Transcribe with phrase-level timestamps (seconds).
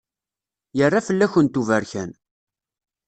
[0.77, 2.11] Yerra fell-kent uberkan.